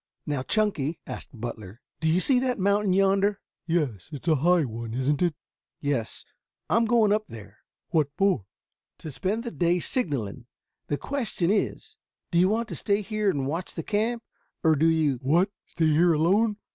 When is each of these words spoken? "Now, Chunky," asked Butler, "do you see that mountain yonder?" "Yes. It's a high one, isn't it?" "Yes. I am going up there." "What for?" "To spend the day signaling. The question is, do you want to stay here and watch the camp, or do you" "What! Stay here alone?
"Now, 0.25 0.41
Chunky," 0.41 0.99
asked 1.05 1.29
Butler, 1.31 1.79
"do 1.99 2.09
you 2.09 2.19
see 2.19 2.39
that 2.39 2.57
mountain 2.57 2.91
yonder?" 2.91 3.39
"Yes. 3.67 4.09
It's 4.11 4.27
a 4.27 4.37
high 4.37 4.65
one, 4.65 4.95
isn't 4.95 5.21
it?" 5.21 5.35
"Yes. 5.79 6.25
I 6.71 6.77
am 6.77 6.85
going 6.85 7.13
up 7.13 7.27
there." 7.27 7.59
"What 7.89 8.09
for?" 8.17 8.47
"To 8.97 9.11
spend 9.11 9.43
the 9.43 9.51
day 9.51 9.79
signaling. 9.79 10.47
The 10.87 10.97
question 10.97 11.51
is, 11.51 11.97
do 12.31 12.39
you 12.39 12.49
want 12.49 12.67
to 12.69 12.75
stay 12.75 13.03
here 13.03 13.29
and 13.29 13.45
watch 13.45 13.75
the 13.75 13.83
camp, 13.83 14.23
or 14.63 14.75
do 14.75 14.87
you" 14.87 15.19
"What! 15.21 15.51
Stay 15.67 15.85
here 15.85 16.13
alone? 16.13 16.57